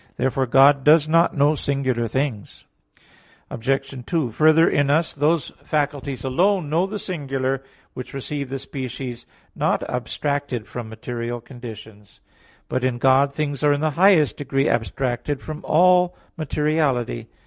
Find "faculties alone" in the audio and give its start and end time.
5.63-6.71